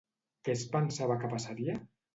[0.47, 1.79] Què es pensava que passaria?